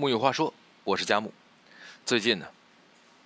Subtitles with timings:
[0.00, 1.32] 木有话说，我是佳木。
[2.06, 2.46] 最近呢，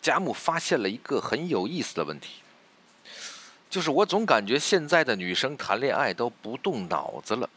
[0.00, 2.36] 佳木发现了一个很有意思的问题，
[3.68, 7.50] 就是我总感觉现在的女生谈恋爱都不动脑子了。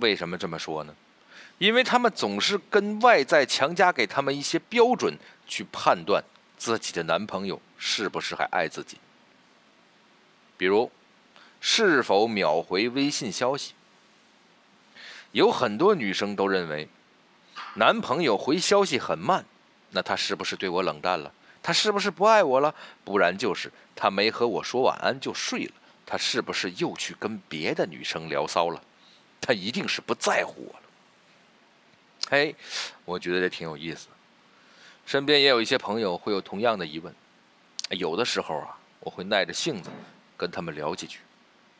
[0.00, 0.94] 为什么这么说呢？
[1.58, 6.24] 因为他们总是跟外在强加给他们一些标准去判断
[6.56, 8.96] 自己的男朋友是不是还爱自己。
[10.56, 10.90] 比如，
[11.60, 13.74] 是否秒回微信消息？
[15.32, 16.88] 有很多女生都认为。
[17.78, 19.44] 男朋友回消息很慢，
[19.92, 21.32] 那他是不是对我冷淡了？
[21.62, 22.74] 他是不是不爱我了？
[23.04, 25.72] 不然就是他没和我说晚安就睡了。
[26.04, 28.82] 他是不是又去跟别的女生聊骚了？
[29.40, 30.82] 他一定是不在乎我了。
[32.30, 32.56] 嘿，
[33.04, 34.08] 我觉得这挺有意思。
[35.06, 37.14] 身边也有一些朋友会有同样的疑问。
[37.90, 39.88] 有的时候啊，我会耐着性子
[40.36, 41.20] 跟他们聊几句，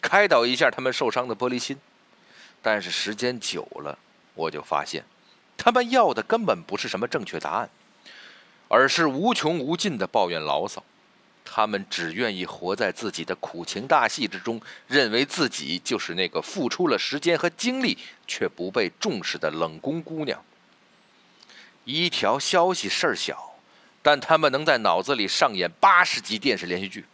[0.00, 1.78] 开导一下他们受伤的玻璃心。
[2.60, 3.96] 但是时间久了，
[4.34, 5.04] 我就发现。
[5.56, 7.70] 他们要的根本不是什么正确答案，
[8.68, 10.84] 而是无穷无尽的抱怨牢骚。
[11.44, 20.42] 他们只愿意活在自己的苦情大戏之中，认为自己就是那个付出了时间和精力却不被重视的冷宫姑娘。
[21.84, 23.56] 一条消息事儿小，
[24.02, 27.04] 但他们能在脑子里上演八十集电视连续剧，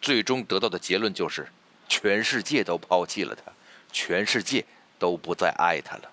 [0.00, 1.48] 最终得到的结论就是：
[1.88, 3.50] 全世界都抛弃了他，
[3.90, 4.64] 全世界
[4.96, 6.10] 都不再爱他了。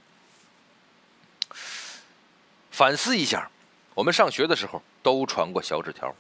[2.80, 3.52] 反思一下，
[3.94, 6.16] 我们上学的时候都传过小纸条，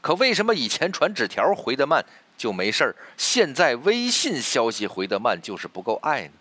[0.00, 2.02] 可为什么以前传纸条回得慢
[2.38, 6.32] 就没事儿，现在微信消息回得慢就是不够爱呢？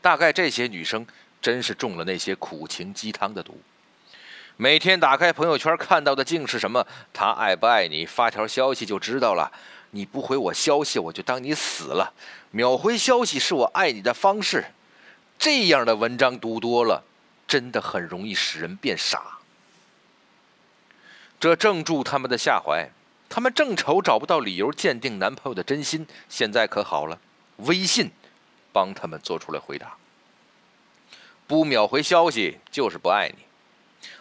[0.00, 1.04] 大概这些女生
[1.42, 3.60] 真是中了那些苦情鸡汤的毒，
[4.56, 9.50] 每天打开朋友圈看到的竟是什么“他爱不爱你，发条消息就知道了”，
[9.90, 12.14] 你不回我消息我就当你死了，
[12.52, 14.66] 秒回消息是我爱你的方式，
[15.36, 17.02] 这样的文章读多了。
[17.48, 19.38] 真的很容易使人变傻，
[21.40, 22.88] 这正中他们的下怀。
[23.30, 27.20] 他们正愁找不到理由鉴定男朋友的真心，现在可好了，
[27.56, 28.10] 微信
[28.72, 29.96] 帮他们做出了回答：
[31.46, 33.44] 不秒回消息就是不爱你，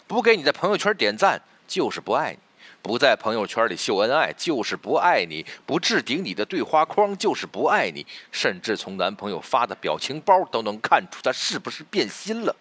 [0.07, 2.39] 不给你的朋友圈点赞就是不爱你，
[2.81, 12.53] 不在朋友圈里秀恩爱就是不爱你，不置顶你的对话框就是不爱你，甚至从男朋友发的表情包都能看出他是不是变心了。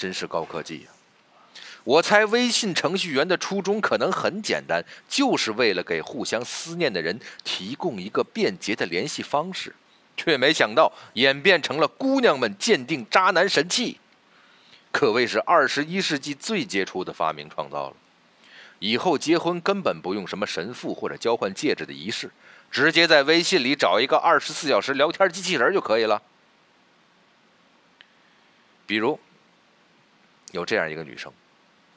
[0.00, 0.88] 真是高科技呀！
[1.84, 9.74] 我猜微信程序员的初衷可能很简单，就是为了给互相思念的人提供一个便捷的联系方式，
[10.16, 14.00] 却没想到演变成了姑娘们鉴定渣男神器，
[14.90, 17.96] 可谓是二十一世纪最杰出的发明创造了。
[18.78, 22.30] 以后结婚根本不用什么神父或者交换戒指的仪式，
[22.70, 26.22] 直接在微信里找一个二十四小时聊天机器人就可以了，
[28.86, 29.20] 比如。
[30.52, 31.32] 有这样一个女生，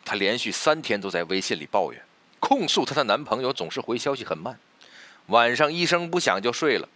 [0.06, 2.02] 她连续三天都在微信里抱怨，
[2.40, 4.60] 控诉她的男朋友总是回消息很慢，
[5.28, 6.88] 晚上一声不响就睡了。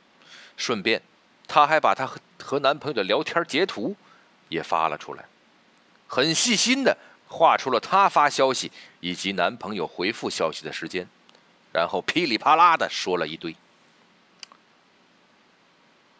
[0.56, 1.02] 顺便，
[1.48, 3.96] 她还把她和和男朋友的聊天截图
[4.50, 5.26] 也发了出来，
[6.08, 6.98] 很细心的
[7.28, 11.08] 画出了她发消息以及男朋友回复消息的时间，
[11.74, 13.56] 然后噼里啪啦的说了一堆。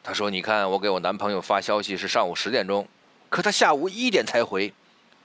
[0.04, 2.88] 她说：“你看，我给我男朋友发消息是上午十点钟，
[3.28, 4.74] 可他下午一点才回。”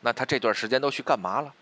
[0.03, 1.53] 那他这段时间都去干嘛了？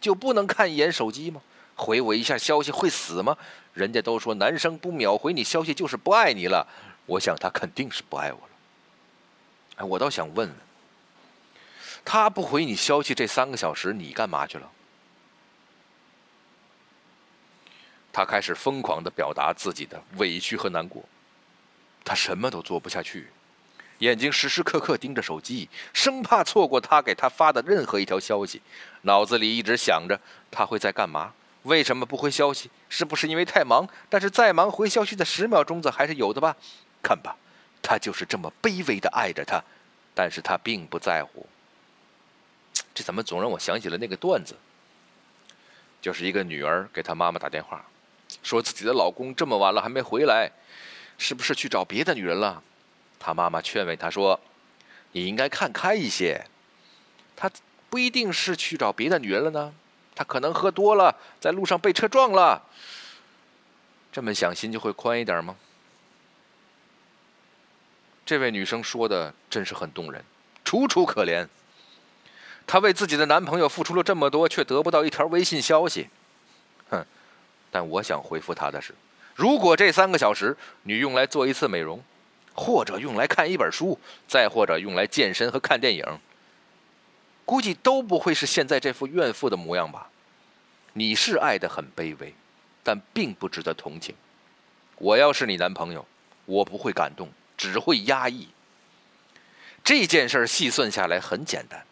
[0.00, 1.40] 就不能看一眼手机吗？
[1.76, 3.36] 回我一下消息会死吗？
[3.72, 6.66] 人家都说男生不秒回你消息就是不爱你了，
[7.06, 8.48] 我想他肯定是不爱我了。
[9.76, 10.54] 哎，我倒想问问，
[12.04, 14.70] 他不回你消息这三个小时你干嘛去了？
[18.12, 21.04] 他开始疯狂的表达自己的委屈和难过，
[22.04, 23.28] 他什么都做不下去。
[24.00, 28.60] 眼睛时时刻刻盯着手机，生怕错过他给他发的任何一条消息，
[29.02, 30.18] 脑子里一直想着
[30.50, 31.32] 他会在干嘛，
[31.64, 32.70] 为什么不回消息？
[32.88, 33.86] 是不是因为太忙？
[34.08, 36.56] 但是再忙回消息的十秒钟子还是有的吧？
[37.02, 37.36] 看吧，
[37.82, 39.62] 他就是这么卑微的爱着他，
[40.14, 41.46] 但是他并不在乎。
[42.94, 44.56] 这怎么总让我想起了那个段子？
[46.00, 47.84] 就是一个女儿给她妈妈打电话，
[48.42, 50.50] 说自己的老公这么晚了还没回来，
[51.18, 52.62] 是不是去找别的女人了？
[53.20, 54.40] 他妈妈劝慰他说
[55.12, 56.46] ：“你应该看开一些，
[57.36, 57.50] 他
[57.88, 59.72] 不一定是去找别的女人了呢，
[60.14, 62.62] 他可能喝多了，在路上被车撞了。
[64.10, 65.54] 这么想，心就会宽一点吗？”
[68.24, 70.24] 这位女生说的真是很动人，
[70.64, 71.46] 楚楚可怜。
[72.66, 76.08] 她为自己的男朋友付出了这么多，却得不到一条微信消息。
[76.88, 77.04] 哼！
[77.72, 78.94] 但我想回复她的是：
[79.34, 82.02] 如果这三个小时你用来做一次美容，
[82.60, 83.98] 或者用来看一本书，
[84.28, 86.04] 再或者用来健身和看电影，
[87.46, 90.10] 估计都不会是现在这副怨妇的模样吧？
[90.92, 92.34] 你是爱的很卑微，
[92.84, 94.14] 但并不值得同情。
[94.98, 96.06] 我要是你男朋友，
[96.44, 98.48] 我不会感动，只会压抑。
[99.82, 101.82] 这件事细算下来很简单，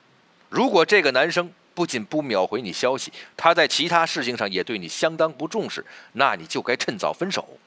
[0.50, 5.82] 如果这个男生不仅不秒回你消息，他在其他事情上也对你相当不重视，
[6.12, 7.58] 那你就该趁早分手，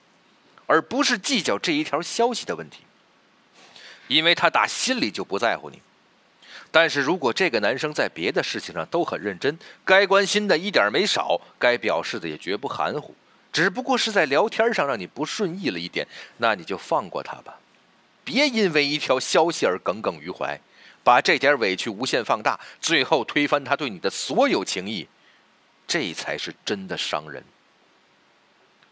[0.67, 2.83] 而不是计较这一条消息的问题，
[4.11, 5.81] 因为他打心里就不在乎你。
[6.69, 13.15] 但是如果这个男生在别的事情上都很认真，该关心的一点没少，该表示的也绝不含糊，
[13.53, 16.05] 只不过是在聊天上让你不顺意了一点，
[16.37, 17.57] 那你就放过他吧，
[18.25, 20.59] 别因为一条消息而耿耿于怀，
[21.03, 25.07] 把这点委屈无限放大，最后推翻他对你的所有情谊，
[25.87, 27.41] 这才是真的伤人。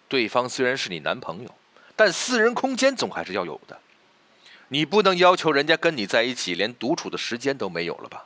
[0.08, 1.56] 对方虽然是你男朋友，
[1.96, 3.78] 但私人空间总还是要有的。
[4.70, 8.26] 你不能要求人家跟你在一起，连独处的时间都没有了吧？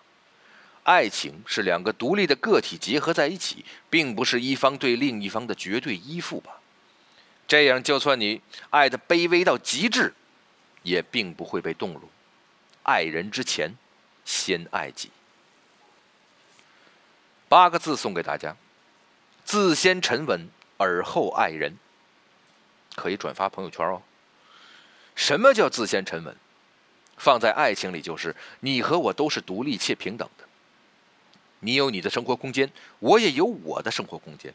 [0.84, 6.60] 爱情是两个独立的个体结合在一起，并不是一方对另一方的绝对依附吧？
[7.48, 10.14] 这样，就算你爱的卑微到极致，
[10.82, 12.02] 也并不会被动容。
[12.84, 13.74] 爱人之前，
[14.26, 15.10] 先爱己。
[17.48, 18.58] 八个字送给大家：
[19.46, 21.78] 自先沉稳，而后爱人。
[22.96, 24.02] 可以转发朋友圈哦。
[25.16, 26.36] 什么叫自先沉稳？
[27.18, 30.44] 放在爱情里，就是你和我都是独立且平等的。
[31.60, 32.70] 你有你的生活空间，
[33.00, 34.54] 我也有我的生活空间。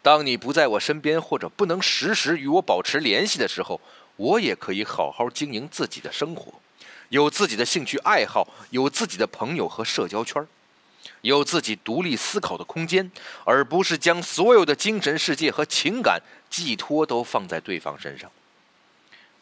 [0.00, 3.80] 当你不在我身边，或者不能时时与我保持联系的时候，
[4.16, 6.54] 我也可以好好经营自己的生活，
[7.08, 10.46] 有自己的兴趣爱好，有自己的朋友和社交圈，
[11.22, 13.10] 有自己独立思考的空间，
[13.44, 18.30] 而不是将所有的精神世界和情感寄托都放在对方身上。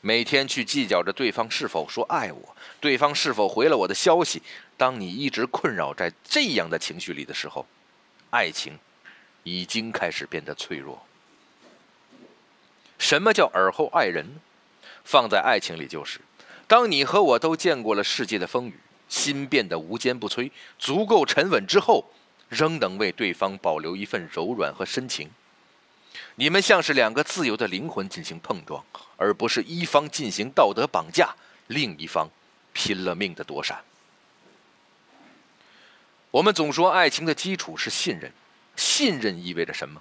[0.04, 4.42] 每天去计较着对方是否说爱我，对方是否回了我的消息。
[4.76, 7.64] 当你一直困扰在这样的情绪里的时候，
[8.30, 8.76] 爱情
[9.44, 11.06] 已经开始变得脆弱。
[12.98, 14.40] 什么叫尔后爱人呢？
[15.04, 16.20] 放在爱情里就是，
[16.66, 18.74] 当你和我都见过了世界的风雨，
[19.08, 20.50] 心变得无坚不摧，
[20.80, 22.10] 足够沉稳之后，
[22.48, 25.30] 仍能为对方保留一份柔软和深情。
[26.36, 28.82] 你们像是两个自由的灵魂进行碰撞，
[29.16, 31.34] 而不是一方进行道德绑架，
[31.66, 32.28] 另一方
[32.72, 33.82] 拼了命的躲闪。
[36.30, 38.32] 我们总说爱情的基础是信任，
[38.74, 40.00] 信任意味着什么？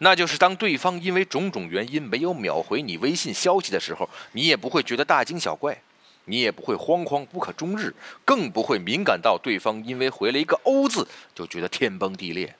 [0.00, 5.80] 那就是当对方因为种种原因没有秒回你微信消息的时候，你也不会觉得大惊小怪，
[6.26, 7.94] 你也不会惶惶不可终日，
[8.26, 12.54] 更不会敏感到对方因为回了一个“欧”字就觉得天崩地裂。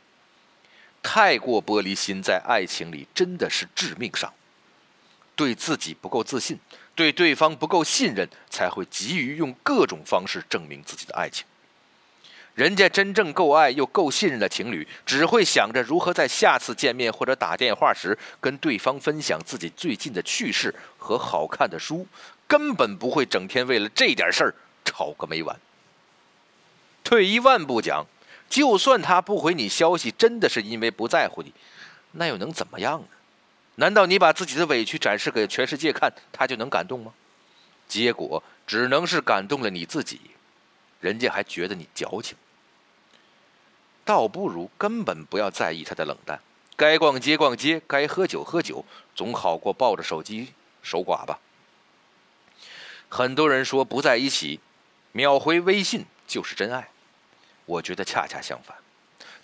[1.03, 4.33] 太过玻璃心，在爱情里真的是致命伤。
[5.35, 6.59] 对自己不够自信，
[6.97, 11.47] 对对方不够信任，才会急于用各种方式证明自己的爱情。
[12.57, 22.05] 人家真正够爱又够信任的情侣，只会想着如何在下次见面或者打电话时跟对方分享自己最近的趣事和好看的书，
[22.49, 24.55] 根本不会整天为了这点事儿
[24.85, 25.57] 吵个没完。
[27.05, 28.05] 退一万步讲。
[28.49, 31.53] 就算他不回你消息，真的是因为不在乎你，
[32.13, 33.09] 那又能怎么样呢？
[33.77, 37.13] 难道你把自己的委屈展示给全世界看，他就能感动吗？
[37.87, 40.21] 结果只能是感动了你自己，
[41.01, 42.37] 人家还觉得你矫情。
[44.05, 46.41] 倒不如根本不要在意他的冷淡，
[46.77, 51.39] 该逛街逛街，该喝酒喝酒，总好过抱着手机守寡吧。
[53.09, 54.61] 很多人说不在一起，
[55.13, 56.89] 秒回微信就是真爱。
[57.69, 58.75] 我觉得恰恰相反，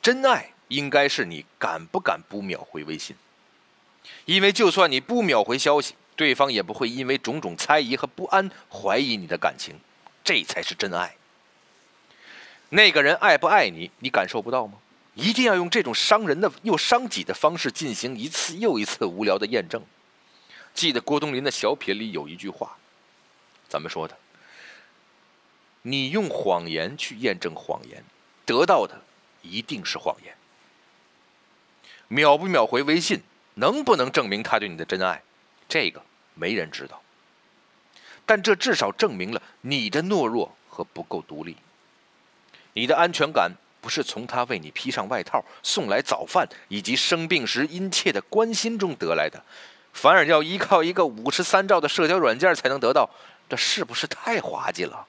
[0.01, 3.15] 真爱应该是你敢不敢不秒回微信，
[4.25, 9.79] 因为就算你不秒回消息，对方也不会因为种种猜疑和不安怀疑你的感情，
[10.25, 11.17] 这才是真爱。
[12.71, 14.79] 那个人爱不爱你，你感受不到吗？
[15.13, 19.85] 一定要用这种伤人的又伤己的方式进行一次又一次无聊的验证。
[20.73, 22.79] 记得郭冬临的小品里有一句话，
[23.69, 24.17] 怎么说的？
[25.83, 28.03] 你用谎言去验证谎言。
[28.45, 29.01] 得到的
[29.43, 30.35] 一定是谎言。
[32.09, 33.23] 秒不秒回微信，
[33.55, 35.23] 能不能证明他对你的真爱？
[35.69, 36.03] 这个
[36.35, 37.01] 没人知道。
[38.27, 41.57] 但这至少证明了你的懦弱和不够独立。
[42.73, 49.43] 你的安全感不是从他为你披上外套、送来早饭以及生病时殷切的关心中得来的，
[49.93, 53.09] 反而要依靠一个五十三兆的社交软件才能得到，
[53.49, 55.07] 这是不是太滑稽了？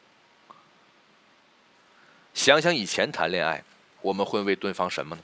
[2.36, 3.63] 想想以前谈恋爱，
[4.01, 5.22] 我们会为对方什么呢？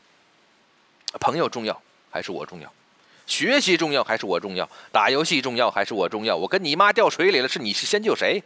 [1.19, 2.73] 朋友重要还是我重要？
[3.27, 4.67] 学习重要还是我重要？
[4.91, 6.35] 打游戏重要还是我重要？
[6.35, 8.41] 我跟你妈掉水里了，是你是先救谁？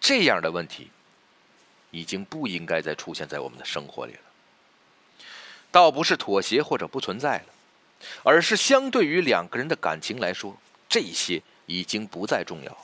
[0.00, 0.90] 这样的问题，
[1.92, 4.20] 已经不应该再出现在我们的生活里了。
[5.70, 7.46] 倒不是妥协或者不存在了，
[8.24, 10.56] 而是相对于两个人的感情来说，
[10.88, 12.76] 这些已经不再重要。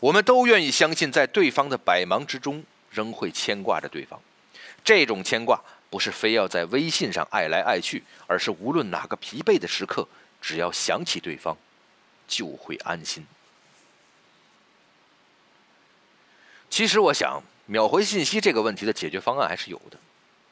[0.00, 4.20] 我们都愿意相信，在对方的百忙之中，仍会牵挂着对方。
[4.84, 10.06] 这种牵挂不是非要在微信上爱来爱去，而是无论哪个疲惫的时刻，
[10.40, 11.56] 只要想起对方，
[12.26, 13.26] 就会安心。
[16.70, 19.98] 其实，我想秒回信息这个问题的解决方案还是有的。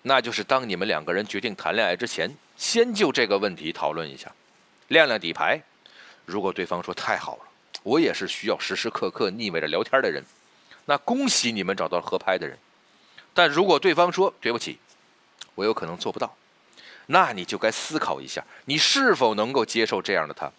[0.02, 4.32] 那就是当你们两个人决定谈恋爱之前，先就这个问题讨论一下，
[4.88, 5.60] 亮亮底牌。
[6.24, 7.42] 如果对方说太好了，
[7.82, 10.24] 我也是需要时时刻刻腻歪着聊天的人，
[10.86, 12.58] 那恭喜你们找到合拍的人。
[13.34, 14.78] 但如果对方说对不起，
[15.54, 16.34] 我有可能做不到，
[17.06, 20.50] 那你就该思考一下，你是否能够接受这样的他。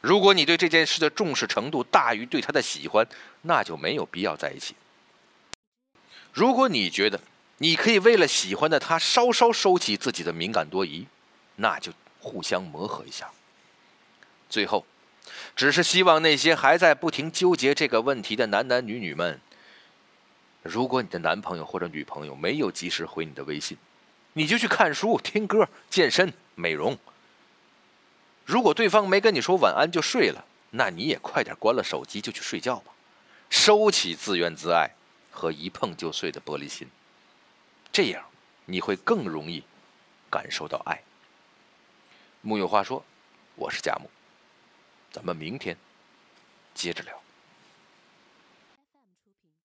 [0.00, 3.06] 如果你对这件事的重视程度大于对他的喜欢，
[3.42, 4.74] 那就没有必要在一起。
[6.32, 7.20] 如果你觉得，
[7.58, 11.06] 你可以为了喜欢的他稍稍收起自己的敏感多疑，
[11.56, 13.30] 那就互相磨合一下。
[14.48, 14.84] 最后，
[15.54, 19.40] 只是希望那些还在不停纠结这个问题的男男女女们，
[20.62, 23.76] 如果你的男朋友或者女朋友没有及时回你的微信，
[24.32, 26.98] 你就去看书、听歌、健身、美容。
[28.44, 32.92] 如果对方没跟你说晚安就睡了，那你也快点关了手机就去睡觉吧，
[33.50, 34.90] 收起自怨自艾
[35.30, 36.88] 和一碰就碎的玻璃心。
[37.92, 38.24] 这样，
[38.64, 39.62] 你会更容易
[40.30, 41.02] 感受到爱。
[42.40, 43.04] 木有话说，
[43.54, 44.10] 我是佳木，
[45.12, 45.76] 咱们明天
[46.74, 47.22] 接着聊。